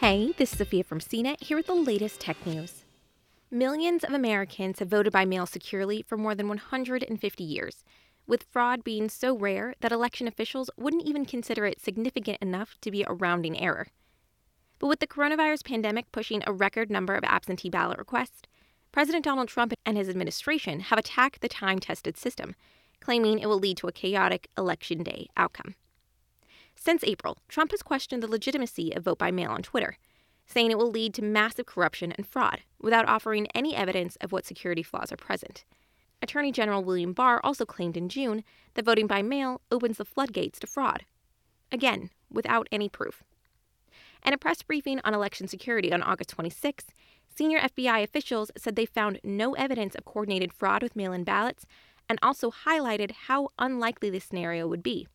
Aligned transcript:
Hey, 0.00 0.32
this 0.38 0.52
is 0.52 0.58
Sophia 0.58 0.82
from 0.82 0.98
CNET 0.98 1.44
here 1.44 1.58
with 1.58 1.66
the 1.66 1.74
latest 1.74 2.20
tech 2.20 2.46
news. 2.46 2.84
Millions 3.50 4.02
of 4.02 4.14
Americans 4.14 4.78
have 4.78 4.88
voted 4.88 5.12
by 5.12 5.26
mail 5.26 5.44
securely 5.44 6.00
for 6.00 6.16
more 6.16 6.34
than 6.34 6.48
150 6.48 7.44
years, 7.44 7.84
with 8.26 8.46
fraud 8.50 8.82
being 8.82 9.10
so 9.10 9.36
rare 9.36 9.74
that 9.80 9.92
election 9.92 10.26
officials 10.26 10.70
wouldn't 10.78 11.04
even 11.04 11.26
consider 11.26 11.66
it 11.66 11.82
significant 11.82 12.38
enough 12.40 12.78
to 12.80 12.90
be 12.90 13.02
a 13.02 13.12
rounding 13.12 13.60
error. 13.60 13.88
But 14.78 14.86
with 14.86 15.00
the 15.00 15.06
coronavirus 15.06 15.66
pandemic 15.66 16.10
pushing 16.12 16.42
a 16.46 16.52
record 16.54 16.90
number 16.90 17.14
of 17.14 17.24
absentee 17.24 17.68
ballot 17.68 17.98
requests, 17.98 18.40
President 18.92 19.22
Donald 19.22 19.48
Trump 19.48 19.74
and 19.84 19.98
his 19.98 20.08
administration 20.08 20.80
have 20.80 20.98
attacked 20.98 21.42
the 21.42 21.48
time 21.48 21.78
tested 21.78 22.16
system, 22.16 22.54
claiming 23.00 23.38
it 23.38 23.48
will 23.50 23.58
lead 23.58 23.76
to 23.76 23.86
a 23.86 23.92
chaotic 23.92 24.48
election 24.56 25.02
day 25.02 25.26
outcome. 25.36 25.74
Since 26.82 27.04
April, 27.04 27.36
Trump 27.46 27.72
has 27.72 27.82
questioned 27.82 28.22
the 28.22 28.26
legitimacy 28.26 28.92
of 28.92 29.04
vote 29.04 29.18
by 29.18 29.30
mail 29.30 29.50
on 29.50 29.60
Twitter, 29.62 29.98
saying 30.46 30.70
it 30.70 30.78
will 30.78 30.90
lead 30.90 31.12
to 31.12 31.22
massive 31.22 31.66
corruption 31.66 32.10
and 32.12 32.26
fraud 32.26 32.62
without 32.80 33.06
offering 33.06 33.48
any 33.48 33.76
evidence 33.76 34.16
of 34.22 34.32
what 34.32 34.46
security 34.46 34.82
flaws 34.82 35.12
are 35.12 35.18
present. 35.18 35.66
Attorney 36.22 36.50
General 36.50 36.82
William 36.82 37.12
Barr 37.12 37.38
also 37.44 37.66
claimed 37.66 37.98
in 37.98 38.08
June 38.08 38.44
that 38.74 38.86
voting 38.86 39.06
by 39.06 39.20
mail 39.20 39.60
opens 39.70 39.98
the 39.98 40.06
floodgates 40.06 40.58
to 40.60 40.66
fraud. 40.66 41.04
Again, 41.70 42.08
without 42.30 42.66
any 42.72 42.88
proof. 42.88 43.24
In 44.24 44.32
a 44.32 44.38
press 44.38 44.62
briefing 44.62 45.02
on 45.04 45.12
election 45.12 45.48
security 45.48 45.92
on 45.92 46.02
August 46.02 46.30
26, 46.30 46.86
senior 47.28 47.60
FBI 47.60 48.02
officials 48.02 48.50
said 48.56 48.74
they 48.74 48.86
found 48.86 49.20
no 49.22 49.52
evidence 49.52 49.94
of 49.94 50.06
coordinated 50.06 50.50
fraud 50.50 50.82
with 50.82 50.96
mail 50.96 51.12
in 51.12 51.24
ballots 51.24 51.66
and 52.08 52.18
also 52.22 52.50
highlighted 52.50 53.10
how 53.26 53.50
unlikely 53.58 54.08
this 54.08 54.24
scenario 54.24 54.66
would 54.66 54.82
be. 54.82 55.06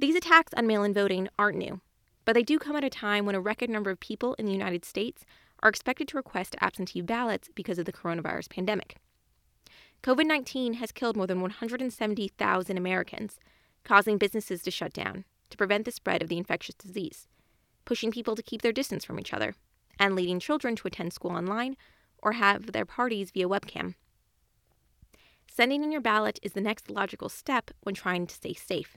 These 0.00 0.14
attacks 0.14 0.54
on 0.54 0.68
mail 0.68 0.84
in 0.84 0.94
voting 0.94 1.28
aren't 1.40 1.58
new, 1.58 1.80
but 2.24 2.34
they 2.34 2.44
do 2.44 2.60
come 2.60 2.76
at 2.76 2.84
a 2.84 2.90
time 2.90 3.26
when 3.26 3.34
a 3.34 3.40
record 3.40 3.68
number 3.68 3.90
of 3.90 3.98
people 3.98 4.34
in 4.34 4.46
the 4.46 4.52
United 4.52 4.84
States 4.84 5.24
are 5.60 5.68
expected 5.68 6.06
to 6.06 6.16
request 6.16 6.54
absentee 6.60 7.00
ballots 7.00 7.50
because 7.56 7.80
of 7.80 7.84
the 7.84 7.92
coronavirus 7.92 8.48
pandemic. 8.48 8.98
COVID 10.04 10.24
19 10.26 10.74
has 10.74 10.92
killed 10.92 11.16
more 11.16 11.26
than 11.26 11.40
170,000 11.40 12.76
Americans, 12.76 13.40
causing 13.82 14.18
businesses 14.18 14.62
to 14.62 14.70
shut 14.70 14.92
down 14.92 15.24
to 15.50 15.56
prevent 15.56 15.84
the 15.84 15.90
spread 15.90 16.22
of 16.22 16.28
the 16.28 16.38
infectious 16.38 16.76
disease, 16.76 17.26
pushing 17.84 18.12
people 18.12 18.36
to 18.36 18.42
keep 18.42 18.62
their 18.62 18.70
distance 18.70 19.04
from 19.04 19.18
each 19.18 19.34
other, 19.34 19.56
and 19.98 20.14
leading 20.14 20.38
children 20.38 20.76
to 20.76 20.86
attend 20.86 21.12
school 21.12 21.32
online 21.32 21.76
or 22.22 22.32
have 22.32 22.70
their 22.70 22.84
parties 22.84 23.32
via 23.32 23.48
webcam. 23.48 23.96
Sending 25.50 25.82
in 25.82 25.90
your 25.90 26.00
ballot 26.00 26.38
is 26.40 26.52
the 26.52 26.60
next 26.60 26.88
logical 26.88 27.28
step 27.28 27.72
when 27.82 27.96
trying 27.96 28.28
to 28.28 28.34
stay 28.36 28.54
safe. 28.54 28.96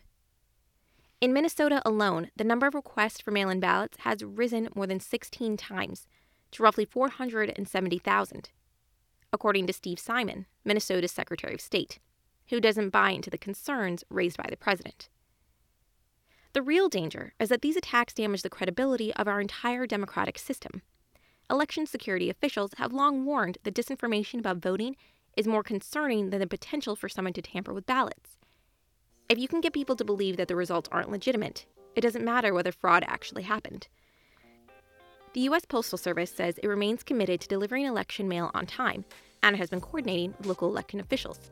In 1.21 1.33
Minnesota 1.33 1.83
alone, 1.85 2.31
the 2.35 2.43
number 2.43 2.65
of 2.65 2.73
requests 2.73 3.21
for 3.21 3.29
mail 3.29 3.51
in 3.51 3.59
ballots 3.59 3.99
has 3.99 4.23
risen 4.23 4.69
more 4.73 4.87
than 4.87 4.99
16 4.99 5.55
times 5.55 6.07
to 6.49 6.63
roughly 6.63 6.83
470,000, 6.83 8.49
according 9.31 9.67
to 9.67 9.73
Steve 9.73 9.99
Simon, 9.99 10.47
Minnesota's 10.65 11.11
Secretary 11.11 11.53
of 11.53 11.61
State, 11.61 11.99
who 12.49 12.59
doesn't 12.59 12.89
buy 12.89 13.11
into 13.11 13.29
the 13.29 13.37
concerns 13.37 14.03
raised 14.09 14.35
by 14.35 14.47
the 14.49 14.57
president. 14.57 15.09
The 16.53 16.63
real 16.63 16.89
danger 16.89 17.33
is 17.39 17.49
that 17.49 17.61
these 17.61 17.77
attacks 17.77 18.15
damage 18.15 18.41
the 18.41 18.49
credibility 18.49 19.13
of 19.13 19.27
our 19.27 19.39
entire 19.39 19.85
democratic 19.85 20.39
system. 20.39 20.81
Election 21.51 21.85
security 21.85 22.31
officials 22.31 22.71
have 22.77 22.93
long 22.93 23.25
warned 23.25 23.59
that 23.61 23.75
disinformation 23.75 24.39
about 24.39 24.57
voting 24.57 24.95
is 25.37 25.47
more 25.47 25.61
concerning 25.61 26.31
than 26.31 26.39
the 26.39 26.47
potential 26.47 26.95
for 26.95 27.07
someone 27.07 27.33
to 27.33 27.43
tamper 27.43 27.73
with 27.73 27.85
ballots. 27.85 28.37
If 29.31 29.39
you 29.39 29.47
can 29.47 29.61
get 29.61 29.71
people 29.71 29.95
to 29.95 30.03
believe 30.03 30.35
that 30.35 30.49
the 30.49 30.57
results 30.57 30.89
aren't 30.91 31.09
legitimate, 31.09 31.65
it 31.95 32.01
doesn't 32.01 32.25
matter 32.25 32.53
whether 32.53 32.73
fraud 32.73 33.05
actually 33.07 33.43
happened. 33.43 33.87
The 35.31 35.39
U.S. 35.51 35.63
Postal 35.63 35.97
Service 35.97 36.29
says 36.29 36.57
it 36.57 36.67
remains 36.67 37.01
committed 37.01 37.39
to 37.39 37.47
delivering 37.47 37.85
election 37.85 38.27
mail 38.27 38.51
on 38.53 38.65
time 38.65 39.05
and 39.41 39.55
has 39.55 39.69
been 39.69 39.79
coordinating 39.79 40.33
with 40.37 40.47
local 40.47 40.67
election 40.67 40.99
officials, 40.99 41.49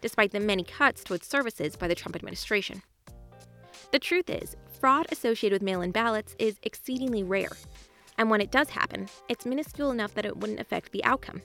despite 0.00 0.32
the 0.32 0.40
many 0.40 0.64
cuts 0.64 1.04
to 1.04 1.12
its 1.12 1.28
services 1.28 1.76
by 1.76 1.86
the 1.86 1.94
Trump 1.94 2.16
administration. 2.16 2.80
The 3.92 3.98
truth 3.98 4.30
is, 4.30 4.56
fraud 4.80 5.06
associated 5.12 5.56
with 5.56 5.62
mail 5.66 5.82
in 5.82 5.90
ballots 5.90 6.34
is 6.38 6.56
exceedingly 6.62 7.24
rare, 7.24 7.52
and 8.16 8.30
when 8.30 8.40
it 8.40 8.50
does 8.50 8.70
happen, 8.70 9.06
it's 9.28 9.44
minuscule 9.44 9.90
enough 9.90 10.14
that 10.14 10.24
it 10.24 10.38
wouldn't 10.38 10.60
affect 10.60 10.92
the 10.92 11.04
outcome. 11.04 11.42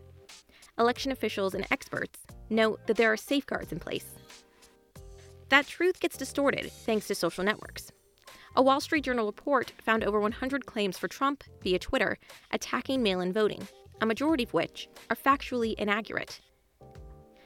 Election 0.79 1.11
officials 1.11 1.53
and 1.53 1.67
experts 1.71 2.21
note 2.49 2.79
that 2.87 2.95
there 2.95 3.11
are 3.11 3.17
safeguards 3.17 3.73
in 3.73 3.79
place. 3.79 4.05
That 5.53 5.67
truth 5.67 5.99
gets 5.99 6.17
distorted 6.17 6.71
thanks 6.71 7.05
to 7.05 7.13
social 7.13 7.43
networks. 7.43 7.91
A 8.55 8.63
Wall 8.63 8.81
Street 8.81 9.03
Journal 9.03 9.27
report 9.27 9.71
found 9.83 10.03
over 10.03 10.19
100 10.19 10.65
claims 10.65 10.97
for 10.97 11.07
Trump 11.07 11.43
via 11.61 11.77
Twitter 11.77 12.17
attacking 12.49 13.03
mail 13.03 13.21
in 13.21 13.31
voting, 13.31 13.67
a 14.01 14.05
majority 14.07 14.45
of 14.45 14.53
which 14.55 14.89
are 15.11 15.15
factually 15.15 15.75
inaccurate. 15.75 16.41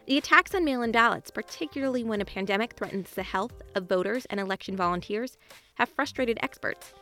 The 0.06 0.18
attacks 0.18 0.56
on 0.56 0.64
mail 0.64 0.84
in 0.84 0.94
ballots, 0.94 1.30
particularly 1.30 2.06
when 2.06 2.22
a 2.22 2.26
pandemic 2.26 2.76
threatens 2.78 3.10
the 3.10 3.24
health 3.24 3.62
of 3.76 3.90
voters 3.90 4.26
and 4.30 4.40
election 4.40 4.78
volunteers, 4.78 5.38
have 5.74 5.90
frustrated 5.90 6.40
experts. 6.42 6.94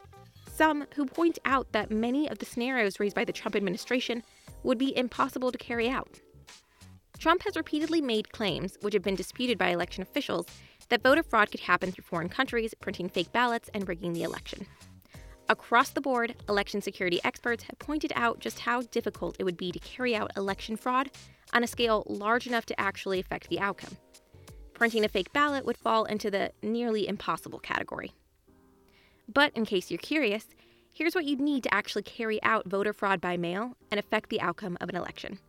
Some 0.51 0.87
who 0.95 1.05
point 1.05 1.37
out 1.45 1.71
that 1.71 1.91
many 1.91 2.27
of 2.27 2.39
the 2.39 2.47
scenarios 2.47 2.99
raised 2.99 3.15
by 3.15 3.25
the 3.25 3.31
Trump 3.31 3.55
administration 3.55 4.23
would 4.63 4.79
be 4.79 4.97
impossible 4.97 5.51
to 5.51 5.57
carry 5.59 5.87
out. 5.87 6.19
Trump 7.19 7.43
has 7.43 7.55
repeatedly 7.55 8.01
made 8.01 8.31
claims, 8.31 8.77
which 8.81 8.93
have 8.93 9.03
been 9.03 9.15
disputed 9.15 9.57
by 9.57 9.69
election 9.69 10.01
officials, 10.01 10.47
that 10.89 11.03
voter 11.03 11.23
fraud 11.23 11.51
could 11.51 11.61
happen 11.61 11.91
through 11.91 12.03
foreign 12.03 12.29
countries 12.29 12.73
printing 12.79 13.09
fake 13.09 13.31
ballots 13.31 13.69
and 13.73 13.87
rigging 13.87 14.13
the 14.13 14.23
election. 14.23 14.65
Across 15.47 15.91
the 15.91 16.01
board, 16.01 16.35
election 16.49 16.81
security 16.81 17.19
experts 17.23 17.63
have 17.63 17.77
pointed 17.77 18.11
out 18.15 18.39
just 18.39 18.59
how 18.59 18.81
difficult 18.81 19.35
it 19.37 19.43
would 19.43 19.57
be 19.57 19.71
to 19.71 19.79
carry 19.79 20.15
out 20.15 20.31
election 20.35 20.75
fraud 20.75 21.11
on 21.53 21.63
a 21.63 21.67
scale 21.67 22.03
large 22.07 22.47
enough 22.47 22.65
to 22.65 22.79
actually 22.79 23.19
affect 23.19 23.49
the 23.49 23.59
outcome. 23.59 23.95
Printing 24.73 25.05
a 25.05 25.09
fake 25.09 25.31
ballot 25.33 25.65
would 25.65 25.77
fall 25.77 26.05
into 26.05 26.31
the 26.31 26.51
nearly 26.63 27.07
impossible 27.07 27.59
category. 27.59 28.11
But 29.31 29.55
in 29.55 29.65
case 29.65 29.91
you're 29.91 29.99
curious, 29.99 30.47
here's 30.91 31.15
what 31.15 31.25
you'd 31.25 31.39
need 31.39 31.63
to 31.63 31.73
actually 31.73 32.03
carry 32.03 32.41
out 32.41 32.67
voter 32.67 32.91
fraud 32.91 33.21
by 33.21 33.37
mail 33.37 33.77
and 33.91 33.99
affect 33.99 34.29
the 34.29 34.41
outcome 34.41 34.77
of 34.81 34.89
an 34.89 34.95
election. 34.95 35.39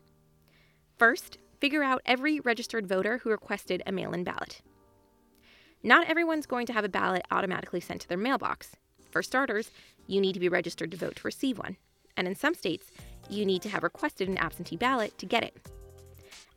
First, 0.99 1.39
figure 1.59 1.83
out 1.83 2.03
every 2.05 2.41
registered 2.41 2.87
voter 2.87 3.19
who 3.19 3.31
requested 3.31 3.83
a 3.87 3.93
mail 3.93 4.13
in 4.13 4.25
ballot. 4.25 4.61
Not 5.87 6.11
everyone's 6.11 6.47
going 6.47 6.67
to 6.67 6.73
have 6.73 6.85
a 6.85 6.89
ballot 6.89 7.25
automatically 7.31 7.79
sent 7.79 8.01
to 8.01 8.09
their 8.09 8.19
mailbox. 8.19 8.75
For 9.13 9.23
starters, 9.23 9.71
you 10.09 10.21
need 10.21 10.33
to 10.33 10.41
be 10.41 10.49
registered 10.49 10.91
to 10.91 10.97
vote 10.97 11.15
to 11.15 11.23
receive 11.23 11.59
one, 11.59 11.77
and 12.17 12.27
in 12.27 12.35
some 12.35 12.55
states, 12.55 12.91
you 13.31 13.47
need 13.47 13.63
to 13.63 13.69
have 13.69 13.85
requested 13.85 14.29
an 14.29 14.37
absentee 14.37 14.77
ballot 14.77 15.17
to 15.19 15.27
get 15.27 15.45
it. 15.45 15.57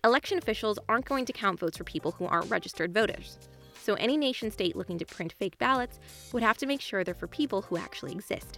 Election 0.03 0.39
officials 0.39 0.79
aren't 0.89 1.05
going 1.05 1.25
to 1.25 1.31
count 1.31 1.59
votes 1.59 1.77
for 1.77 1.83
people 1.83 2.09
who 2.13 2.25
aren't 2.25 2.49
registered 2.49 2.91
voters. 2.91 3.37
So 3.79 3.93
any 3.93 4.17
nation 4.17 4.49
state 4.49 4.75
looking 4.75 4.97
to 4.97 5.05
print 5.05 5.33
fake 5.33 5.59
ballots 5.59 5.99
would 6.33 6.41
have 6.41 6.57
to 6.57 6.65
make 6.65 6.81
sure 6.81 7.03
they're 7.03 7.13
for 7.13 7.27
people 7.27 7.61
who 7.61 7.77
actually 7.77 8.13
exist. 8.13 8.57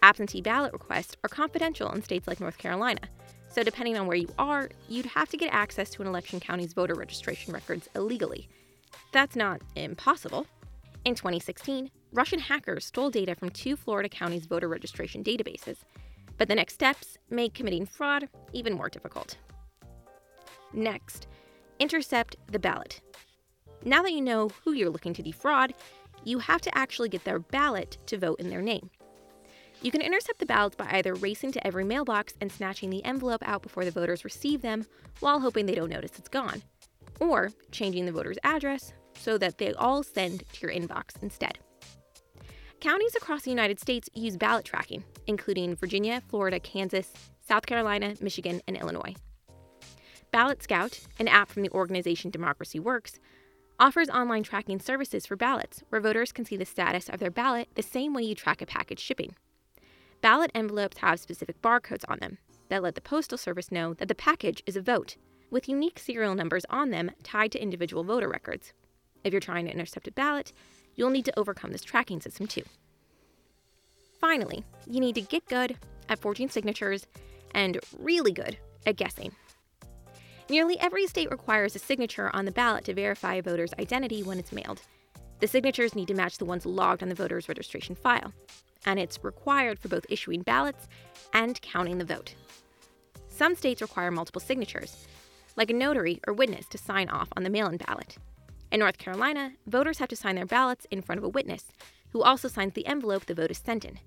Absentee 0.00 0.42
ballot 0.42 0.72
requests 0.72 1.16
are 1.24 1.28
confidential 1.28 1.90
in 1.90 2.04
states 2.04 2.28
like 2.28 2.38
North 2.38 2.56
Carolina, 2.56 3.00
so 3.50 3.64
depending 3.64 3.98
on 3.98 4.06
where 4.06 4.16
you 4.16 4.28
are, 4.38 4.70
you'd 4.88 5.06
have 5.06 5.28
to 5.30 5.36
get 5.36 5.52
access 5.52 5.90
to 5.90 6.02
an 6.02 6.08
election 6.08 6.38
county's 6.38 6.72
voter 6.72 6.94
registration 6.94 7.52
records 7.52 7.88
illegally. 7.96 8.48
That's 9.12 9.36
not 9.36 9.60
impossible. 9.76 10.46
In 11.04 11.14
2016, 11.14 11.90
Russian 12.12 12.38
hackers 12.38 12.86
stole 12.86 13.10
data 13.10 13.34
from 13.34 13.50
two 13.50 13.76
Florida 13.76 14.08
counties' 14.08 14.46
voter 14.46 14.68
registration 14.68 15.22
databases, 15.22 15.78
but 16.38 16.48
the 16.48 16.54
next 16.54 16.74
steps 16.74 17.18
make 17.28 17.52
committing 17.52 17.84
fraud 17.84 18.28
even 18.54 18.72
more 18.72 18.88
difficult. 18.88 19.36
Next, 20.72 21.26
intercept 21.78 22.36
the 22.50 22.58
ballot. 22.58 23.02
Now 23.84 24.02
that 24.02 24.12
you 24.12 24.22
know 24.22 24.50
who 24.64 24.72
you're 24.72 24.90
looking 24.90 25.12
to 25.14 25.22
defraud, 25.22 25.74
you 26.24 26.38
have 26.38 26.62
to 26.62 26.78
actually 26.78 27.10
get 27.10 27.24
their 27.24 27.38
ballot 27.38 27.98
to 28.06 28.16
vote 28.16 28.40
in 28.40 28.48
their 28.48 28.62
name. 28.62 28.88
You 29.82 29.90
can 29.90 30.00
intercept 30.00 30.38
the 30.38 30.46
ballots 30.46 30.76
by 30.76 30.88
either 30.92 31.14
racing 31.14 31.52
to 31.52 31.66
every 31.66 31.84
mailbox 31.84 32.32
and 32.40 32.50
snatching 32.50 32.88
the 32.88 33.04
envelope 33.04 33.42
out 33.44 33.62
before 33.62 33.84
the 33.84 33.90
voters 33.90 34.24
receive 34.24 34.62
them 34.62 34.86
while 35.20 35.40
hoping 35.40 35.66
they 35.66 35.74
don't 35.74 35.90
notice 35.90 36.12
it's 36.18 36.28
gone, 36.28 36.62
or 37.20 37.50
changing 37.72 38.06
the 38.06 38.12
voter's 38.12 38.38
address 38.44 38.92
so 39.14 39.38
that 39.38 39.58
they 39.58 39.72
all 39.74 40.02
send 40.02 40.44
to 40.52 40.60
your 40.60 40.70
inbox 40.70 41.22
instead. 41.22 41.58
Counties 42.80 43.14
across 43.14 43.42
the 43.42 43.50
United 43.50 43.78
States 43.78 44.08
use 44.12 44.36
ballot 44.36 44.64
tracking, 44.64 45.04
including 45.26 45.76
Virginia, 45.76 46.22
Florida, 46.28 46.58
Kansas, 46.58 47.12
South 47.46 47.66
Carolina, 47.66 48.14
Michigan, 48.20 48.60
and 48.66 48.76
Illinois. 48.76 49.14
Ballot 50.32 50.62
Scout, 50.62 51.00
an 51.18 51.28
app 51.28 51.50
from 51.50 51.62
the 51.62 51.70
organization 51.70 52.30
Democracy 52.30 52.80
Works, 52.80 53.20
offers 53.78 54.08
online 54.08 54.42
tracking 54.42 54.80
services 54.80 55.26
for 55.26 55.36
ballots 55.36 55.82
where 55.88 56.00
voters 56.00 56.32
can 56.32 56.44
see 56.44 56.56
the 56.56 56.64
status 56.64 57.08
of 57.08 57.20
their 57.20 57.30
ballot 57.30 57.68
the 57.74 57.82
same 57.82 58.14
way 58.14 58.22
you 58.22 58.34
track 58.34 58.62
a 58.62 58.66
package 58.66 59.00
shipping. 59.00 59.34
Ballot 60.20 60.50
envelopes 60.54 60.98
have 60.98 61.20
specific 61.20 61.60
barcodes 61.60 62.04
on 62.08 62.18
them 62.20 62.38
that 62.68 62.82
let 62.82 62.94
the 62.94 63.00
Postal 63.00 63.36
Service 63.36 63.70
know 63.70 63.92
that 63.94 64.08
the 64.08 64.14
package 64.14 64.62
is 64.66 64.76
a 64.76 64.80
vote, 64.80 65.16
with 65.50 65.68
unique 65.68 65.98
serial 65.98 66.34
numbers 66.34 66.64
on 66.70 66.90
them 66.90 67.10
tied 67.22 67.52
to 67.52 67.62
individual 67.62 68.02
voter 68.02 68.28
records. 68.28 68.72
If 69.24 69.32
you're 69.32 69.40
trying 69.40 69.66
to 69.66 69.72
intercept 69.72 70.08
a 70.08 70.12
ballot, 70.12 70.52
you'll 70.94 71.10
need 71.10 71.24
to 71.26 71.38
overcome 71.38 71.72
this 71.72 71.82
tracking 71.82 72.20
system 72.20 72.46
too. 72.46 72.64
Finally, 74.20 74.64
you 74.86 75.00
need 75.00 75.14
to 75.14 75.20
get 75.20 75.46
good 75.48 75.76
at 76.08 76.18
forging 76.18 76.48
signatures 76.48 77.06
and 77.54 77.78
really 77.98 78.32
good 78.32 78.56
at 78.86 78.96
guessing. 78.96 79.32
Nearly 80.48 80.78
every 80.80 81.06
state 81.06 81.30
requires 81.30 81.74
a 81.74 81.78
signature 81.78 82.30
on 82.34 82.44
the 82.44 82.52
ballot 82.52 82.84
to 82.84 82.94
verify 82.94 83.34
a 83.34 83.42
voter's 83.42 83.74
identity 83.78 84.22
when 84.22 84.38
it's 84.38 84.52
mailed. 84.52 84.82
The 85.40 85.48
signatures 85.48 85.94
need 85.94 86.08
to 86.08 86.14
match 86.14 86.38
the 86.38 86.44
ones 86.44 86.66
logged 86.66 87.02
on 87.02 87.08
the 87.08 87.14
voter's 87.14 87.48
registration 87.48 87.94
file, 87.94 88.32
and 88.84 88.98
it's 88.98 89.24
required 89.24 89.78
for 89.78 89.88
both 89.88 90.06
issuing 90.08 90.42
ballots 90.42 90.88
and 91.32 91.60
counting 91.62 91.98
the 91.98 92.04
vote. 92.04 92.34
Some 93.28 93.54
states 93.54 93.82
require 93.82 94.10
multiple 94.10 94.40
signatures, 94.40 95.06
like 95.56 95.70
a 95.70 95.74
notary 95.74 96.20
or 96.26 96.34
witness 96.34 96.66
to 96.68 96.78
sign 96.78 97.08
off 97.08 97.28
on 97.36 97.42
the 97.42 97.50
mail 97.50 97.68
in 97.68 97.76
ballot. 97.76 98.18
In 98.72 98.80
North 98.80 98.96
Carolina, 98.96 99.52
voters 99.66 99.98
have 99.98 100.08
to 100.08 100.16
sign 100.16 100.36
their 100.36 100.46
ballots 100.46 100.86
in 100.90 101.02
front 101.02 101.18
of 101.18 101.24
a 101.24 101.28
witness, 101.28 101.66
who 102.12 102.22
also 102.22 102.48
signs 102.48 102.72
the 102.72 102.86
envelope 102.86 103.26
the 103.26 103.34
vote 103.34 103.50
is 103.50 103.58
sent 103.58 103.84
in. 103.84 103.98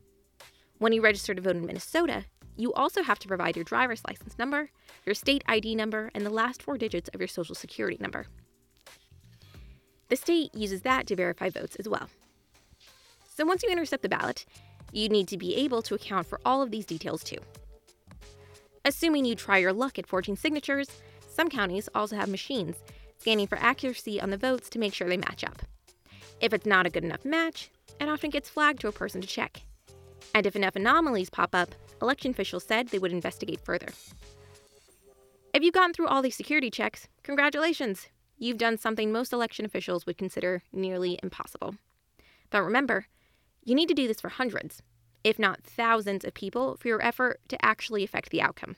When 0.80 0.92
you 0.92 1.04
register 1.04 1.36
to 1.36 1.42
vote 1.42 1.56
in 1.56 1.68
Minnesota, 1.68 2.26
you 2.58 2.74
also 2.74 3.04
have 3.04 3.20
to 3.20 3.28
provide 3.28 3.56
your 3.56 3.64
driver's 3.64 4.02
license 4.08 4.40
number, 4.40 4.72
your 5.06 5.14
state 5.14 5.44
ID 5.48 5.76
number, 5.76 6.10
and 6.16 6.26
the 6.26 6.32
last 6.32 6.64
four 6.64 6.80
digits 6.80 7.12
of 7.14 7.22
your 7.22 7.28
social 7.28 7.54
security 7.54 7.98
number. 8.00 8.26
The 10.10 10.16
state 10.16 10.56
uses 10.56 10.82
that 10.82 11.06
to 11.08 11.16
verify 11.16 11.52
votes 11.52 11.76
as 11.76 11.88
well. 11.88 12.10
So 13.36 13.46
once 13.46 13.62
you 13.62 13.70
intercept 13.70 14.02
the 14.02 14.10
ballot, 14.10 14.48
you 14.92 15.10
need 15.10 15.28
to 15.28 15.38
be 15.38 15.56
able 15.58 15.84
to 15.84 15.94
account 15.94 16.26
for 16.26 16.40
all 16.44 16.64
of 16.64 16.72
these 16.72 16.88
details 16.88 17.24
too. 17.24 17.38
Assuming 18.84 19.26
you 19.26 19.36
try 19.36 19.60
your 19.60 19.74
luck 19.74 20.00
at 20.00 20.08
forging 20.08 20.36
signatures, 20.36 20.90
some 21.30 21.50
counties 21.50 21.88
also 21.94 22.16
have 22.16 22.30
machines 22.30 22.78
scanning 23.26 23.48
for 23.48 23.58
accuracy 23.58 24.22
on 24.22 24.30
the 24.30 24.38
votes 24.38 24.70
to 24.70 24.78
make 24.78 24.94
sure 24.94 25.10
they 25.10 25.18
match 25.18 25.44
up. 25.44 25.64
If 26.42 26.54
it's 26.54 26.68
not 26.68 26.86
a 26.86 26.92
good 26.92 27.04
enough 27.04 27.26
match, 27.26 27.72
it 28.00 28.08
often 28.08 28.30
gets 28.30 28.52
flagged 28.52 28.82
to 28.82 28.88
a 28.88 28.92
person 28.92 29.20
to 29.20 29.28
check. 29.28 29.64
And 30.36 30.46
if 30.46 30.56
enough 30.56 30.76
anomalies 30.76 31.32
pop 31.32 31.56
up, 31.56 31.74
election 32.04 32.30
officials 32.30 32.66
said 32.66 32.90
they 32.90 33.00
would 33.00 33.12
investigate 33.12 33.62
further. 33.62 33.88
If 35.56 35.64
you've 35.64 35.74
gotten 35.74 35.92
through 35.92 36.06
all 36.06 36.22
these 36.22 36.36
security 36.36 36.70
checks, 36.70 37.08
congratulations! 37.24 38.10
You've 38.38 38.60
done 38.60 38.78
something 38.78 39.12
most 39.12 39.34
election 39.34 39.66
officials 39.66 40.06
would 40.06 40.20
consider 40.20 40.62
nearly 40.72 41.18
impossible. 41.24 41.78
But 42.52 42.62
remember, 42.62 43.08
you 43.64 43.74
need 43.74 43.88
to 43.88 43.96
do 43.96 44.08
this 44.08 44.22
for 44.22 44.30
hundreds, 44.30 44.84
if 45.24 45.40
not 45.40 45.64
thousands 45.64 46.26
of 46.26 46.36
people 46.36 46.78
for 46.78 46.90
your 46.90 47.04
effort 47.04 47.40
to 47.48 47.66
actually 47.66 48.04
affect 48.04 48.30
the 48.30 48.44
outcome. 48.44 48.76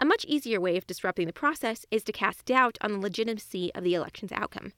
A 0.00 0.04
much 0.04 0.24
easier 0.26 0.60
way 0.60 0.76
of 0.76 0.86
disrupting 0.86 1.26
the 1.26 1.32
process 1.32 1.84
is 1.90 2.04
to 2.04 2.12
cast 2.12 2.44
doubt 2.44 2.78
on 2.80 2.92
the 2.92 2.98
legitimacy 2.98 3.74
of 3.74 3.82
the 3.82 3.94
election's 3.94 4.30
outcome. 4.30 4.72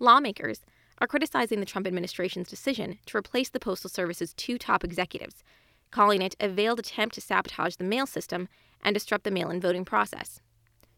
Lawmakers 0.00 0.64
are 1.00 1.06
criticizing 1.06 1.60
the 1.60 1.66
Trump 1.66 1.86
administration's 1.86 2.48
decision 2.48 2.98
to 3.06 3.16
replace 3.16 3.50
the 3.50 3.60
Postal 3.60 3.88
Service's 3.88 4.34
two 4.34 4.58
top 4.58 4.82
executives, 4.82 5.44
calling 5.92 6.22
it 6.22 6.34
a 6.40 6.48
veiled 6.48 6.80
attempt 6.80 7.14
to 7.14 7.20
sabotage 7.20 7.76
the 7.76 7.84
mail 7.84 8.04
system 8.04 8.48
and 8.82 8.94
disrupt 8.94 9.22
the 9.22 9.30
mail 9.30 9.48
in 9.48 9.60
voting 9.60 9.84
process. 9.84 10.40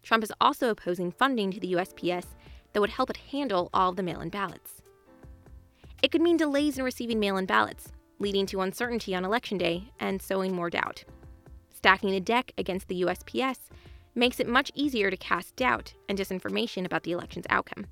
Trump 0.03 0.25
is 0.25 0.33
also 0.41 0.71
opposing 0.71 1.13
funding 1.13 1.51
to 1.53 1.61
the 1.61 1.75
USPS 1.75 2.25
that 2.73 2.81
would 2.81 2.91
help 2.91 3.11
it 3.11 3.19
handle 3.19 3.69
all 3.75 3.91
of 3.91 3.97
the 3.97 4.03
mail 4.03 4.23
in 4.23 4.31
ballots. 4.31 4.81
It 6.03 6.11
could 6.11 6.23
mean 6.23 6.39
delays 6.39 6.79
in 6.79 6.85
receiving 6.85 7.21
mail 7.21 7.37
in 7.37 7.45
ballots, 7.45 7.93
leading 8.19 8.47
to 8.47 8.63
uncertainty 8.63 9.15
on 9.15 9.27
Election 9.27 9.59
Day 9.59 9.93
and 10.01 10.23
sowing 10.23 10.55
more 10.55 10.71
doubt. 10.71 11.05
Stacking 11.81 12.11
the 12.11 12.21
deck 12.21 12.53
against 12.59 12.89
the 12.89 13.01
USPS 13.01 13.57
makes 14.15 14.39
it 14.39 14.47
much 14.47 14.71
easier 14.75 15.11
to 15.11 15.17
cast 15.17 15.57
doubt 15.57 15.95
and 16.11 16.19
disinformation 16.19 16.85
about 16.85 17.05
the 17.05 17.13
election's 17.13 17.47
outcome. 17.49 17.87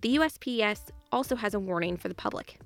The 0.00 0.16
USPS 0.16 0.88
also 1.12 1.36
has 1.36 1.54
a 1.54 1.60
warning 1.60 1.96
for 1.96 2.08
the 2.08 2.14
public. 2.16 2.58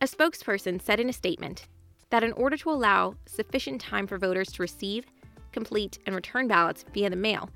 A 0.00 0.06
spokesperson 0.06 0.80
said 0.80 0.98
in 0.98 1.10
a 1.10 1.12
statement 1.12 1.66
that 2.08 2.24
in 2.24 2.32
order 2.32 2.56
to 2.56 2.70
allow 2.70 3.16
sufficient 3.26 3.82
time 3.82 4.06
for 4.06 4.16
voters 4.16 4.50
to 4.52 4.62
receive, 4.62 5.04
complete, 5.52 5.98
and 6.06 6.14
return 6.14 6.48
ballots 6.48 6.86
via 6.94 7.10
the 7.10 7.16
mail, 7.16 7.50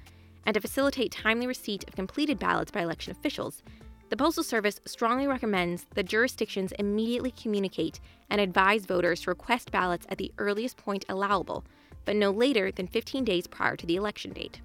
and 0.44 0.52
to 0.52 0.60
facilitate 0.60 1.10
timely 1.10 1.46
receipt 1.46 1.88
of 1.88 1.96
completed 1.96 2.38
ballots 2.38 2.70
by 2.70 2.82
election 2.82 3.12
officials, 3.12 3.62
the 4.10 4.16
Postal 4.16 4.44
Service 4.44 4.78
strongly 4.84 5.26
recommends 5.26 5.86
that 5.94 6.04
jurisdictions 6.04 6.72
immediately 6.78 7.30
communicate 7.30 7.98
and 8.28 8.42
advise 8.42 8.84
voters 8.84 9.22
to 9.22 9.30
request 9.30 9.70
ballots 9.70 10.06
at 10.10 10.18
the 10.18 10.32
earliest 10.36 10.76
point 10.76 11.06
allowable 11.08 11.64
but 12.08 12.16
no 12.16 12.30
later 12.30 12.72
than 12.72 12.86
15 12.86 13.22
days 13.22 13.46
prior 13.46 13.76
to 13.76 13.84
the 13.84 13.96
election 13.96 14.32
date. 14.32 14.62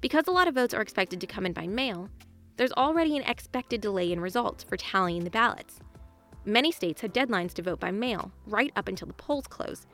Because 0.00 0.28
a 0.28 0.30
lot 0.30 0.46
of 0.46 0.54
votes 0.54 0.72
are 0.72 0.80
expected 0.80 1.20
to 1.20 1.26
come 1.26 1.44
in 1.44 1.52
by 1.52 1.66
mail, 1.66 2.08
there's 2.56 2.70
already 2.74 3.16
an 3.16 3.24
expected 3.24 3.80
delay 3.80 4.12
in 4.12 4.20
results 4.20 4.62
for 4.62 4.76
tallying 4.76 5.24
the 5.24 5.30
ballots. 5.30 5.80
Many 6.44 6.70
states 6.70 7.00
have 7.00 7.12
deadlines 7.12 7.54
to 7.54 7.62
vote 7.62 7.80
by 7.80 7.90
mail 7.90 8.30
right 8.46 8.70
up 8.76 8.86
until 8.86 9.08
the 9.08 9.14
polls 9.14 9.48
close, 9.48 9.84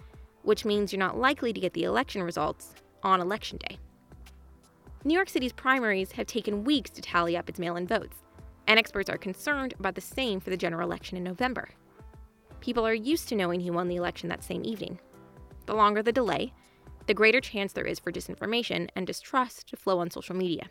which 0.43 0.67
means 0.67 0.93
you're 0.93 0.99
not 0.99 1.17
likely 1.17 1.51
to 1.55 1.61
get 1.61 1.73
the 1.73 1.85
election 1.85 2.23
results 2.23 2.75
on 3.03 3.23
election 3.23 3.57
day. 3.57 3.79
New 5.05 5.15
York 5.15 5.31
City's 5.31 5.55
primaries 5.55 6.13
have 6.13 6.27
taken 6.27 6.63
weeks 6.63 6.91
to 6.91 7.01
tally 7.01 7.39
up 7.39 7.49
its 7.49 7.59
mail 7.59 7.77
in 7.77 7.87
votes, 7.87 8.19
and 8.67 8.79
experts 8.79 9.09
are 9.09 9.17
concerned 9.17 9.73
about 9.79 9.95
the 9.95 10.03
same 10.03 10.41
for 10.41 10.51
the 10.51 10.59
general 10.59 10.87
election 10.87 11.17
in 11.17 11.25
November. 11.25 11.71
People 12.61 12.87
are 12.87 12.93
used 12.93 13.31
to 13.31 13.35
knowing 13.35 13.63
who 13.63 13.73
won 13.73 13.89
the 13.89 13.97
election 13.97 14.29
that 14.29 14.45
same 14.45 14.63
evening, 14.67 14.99
the 15.69 15.75
longer 15.75 16.03
the 16.03 16.11
delay, 16.11 16.53
the 17.07 17.15
greater 17.15 17.41
chance 17.41 17.75
there 17.75 17.85
is 17.85 17.99
for 17.99 18.11
disinformation 18.11 18.89
and 18.97 19.07
distrust 19.07 19.69
to 19.69 19.77
flow 19.77 19.99
on 19.99 20.11
social 20.11 20.35
media. 20.35 20.67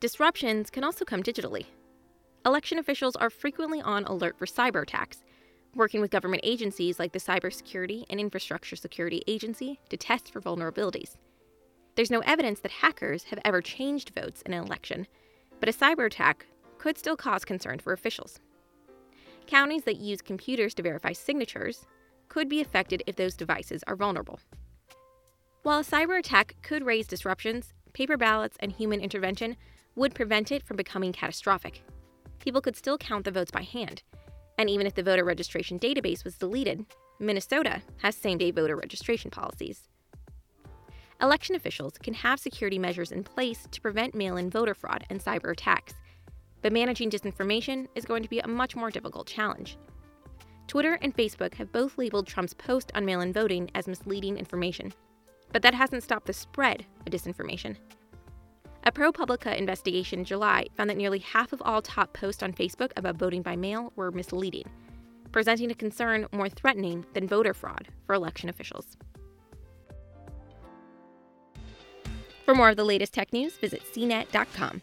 Disruptions 0.00 0.68
can 0.68 0.82
also 0.82 1.04
come 1.04 1.22
digitally. 1.22 1.66
Election 2.44 2.78
officials 2.78 3.14
are 3.14 3.30
frequently 3.30 3.80
on 3.80 4.04
alert 4.04 4.36
for 4.36 4.46
cyber 4.46 4.82
attacks, 4.82 5.22
working 5.76 6.00
with 6.00 6.10
government 6.10 6.42
agencies 6.44 6.98
like 6.98 7.12
the 7.12 7.20
Cybersecurity 7.20 8.04
and 8.10 8.18
Infrastructure 8.18 8.74
Security 8.74 9.22
Agency 9.28 9.78
to 9.88 9.96
test 9.96 10.32
for 10.32 10.40
vulnerabilities. 10.40 11.16
There's 11.94 12.10
no 12.10 12.20
evidence 12.20 12.58
that 12.60 12.72
hackers 12.72 13.24
have 13.24 13.38
ever 13.44 13.62
changed 13.62 14.10
votes 14.12 14.42
in 14.42 14.52
an 14.52 14.64
election, 14.64 15.06
but 15.60 15.68
a 15.68 15.72
cyber 15.72 16.06
attack 16.06 16.46
could 16.78 16.98
still 16.98 17.16
cause 17.16 17.44
concern 17.44 17.78
for 17.78 17.92
officials. 17.92 18.40
Counties 19.46 19.84
that 19.84 19.98
use 19.98 20.20
computers 20.20 20.74
to 20.74 20.82
verify 20.82 21.12
signatures 21.12 21.86
could 22.32 22.48
be 22.48 22.62
affected 22.62 23.02
if 23.06 23.14
those 23.16 23.36
devices 23.36 23.84
are 23.86 23.94
vulnerable. 23.94 24.40
While 25.64 25.80
a 25.80 25.84
cyber 25.84 26.18
attack 26.18 26.56
could 26.62 26.82
raise 26.82 27.06
disruptions, 27.06 27.74
paper 27.92 28.16
ballots 28.16 28.56
and 28.60 28.72
human 28.72 29.02
intervention 29.02 29.54
would 29.96 30.14
prevent 30.14 30.50
it 30.50 30.62
from 30.62 30.78
becoming 30.78 31.12
catastrophic. 31.12 31.82
People 32.38 32.62
could 32.62 32.74
still 32.74 32.96
count 32.96 33.26
the 33.26 33.30
votes 33.30 33.50
by 33.50 33.60
hand, 33.60 34.02
and 34.56 34.70
even 34.70 34.86
if 34.86 34.94
the 34.94 35.02
voter 35.02 35.24
registration 35.24 35.78
database 35.78 36.24
was 36.24 36.38
deleted, 36.38 36.86
Minnesota 37.20 37.82
has 37.98 38.16
same 38.16 38.38
day 38.38 38.50
voter 38.50 38.76
registration 38.76 39.30
policies. 39.30 39.90
Election 41.20 41.54
officials 41.54 41.98
can 41.98 42.14
have 42.14 42.40
security 42.40 42.78
measures 42.78 43.12
in 43.12 43.24
place 43.24 43.68
to 43.70 43.80
prevent 43.82 44.14
mail 44.14 44.38
in 44.38 44.48
voter 44.48 44.72
fraud 44.74 45.04
and 45.10 45.22
cyber 45.22 45.52
attacks, 45.52 45.92
but 46.62 46.72
managing 46.72 47.10
disinformation 47.10 47.88
is 47.94 48.06
going 48.06 48.22
to 48.22 48.30
be 48.30 48.40
a 48.40 48.48
much 48.48 48.74
more 48.74 48.90
difficult 48.90 49.26
challenge. 49.26 49.76
Twitter 50.72 50.98
and 51.02 51.14
Facebook 51.14 51.52
have 51.56 51.70
both 51.70 51.98
labeled 51.98 52.26
Trump's 52.26 52.54
post 52.54 52.90
on 52.94 53.04
mail 53.04 53.20
in 53.20 53.30
voting 53.30 53.70
as 53.74 53.86
misleading 53.86 54.38
information. 54.38 54.90
But 55.52 55.60
that 55.60 55.74
hasn't 55.74 56.02
stopped 56.02 56.26
the 56.26 56.32
spread 56.32 56.86
of 57.00 57.12
disinformation. 57.12 57.76
A 58.84 58.90
ProPublica 58.90 59.54
investigation 59.54 60.20
in 60.20 60.24
July 60.24 60.64
found 60.74 60.88
that 60.88 60.96
nearly 60.96 61.18
half 61.18 61.52
of 61.52 61.60
all 61.60 61.82
top 61.82 62.14
posts 62.14 62.42
on 62.42 62.54
Facebook 62.54 62.90
about 62.96 63.16
voting 63.16 63.42
by 63.42 63.54
mail 63.54 63.92
were 63.96 64.10
misleading, 64.12 64.64
presenting 65.30 65.70
a 65.70 65.74
concern 65.74 66.26
more 66.32 66.48
threatening 66.48 67.04
than 67.12 67.28
voter 67.28 67.52
fraud 67.52 67.88
for 68.06 68.14
election 68.14 68.48
officials. 68.48 68.96
For 72.46 72.54
more 72.54 72.70
of 72.70 72.78
the 72.78 72.84
latest 72.84 73.12
tech 73.12 73.30
news, 73.34 73.58
visit 73.58 73.82
cnet.com. 73.94 74.80